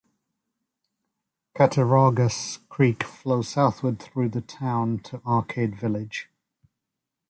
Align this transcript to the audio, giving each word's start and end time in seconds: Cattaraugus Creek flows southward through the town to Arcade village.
Cattaraugus 1.53 2.67
Creek 2.69 3.03
flows 3.03 3.49
southward 3.49 3.99
through 3.99 4.29
the 4.29 4.41
town 4.41 4.97
to 4.97 5.21
Arcade 5.27 5.75
village. 5.79 6.27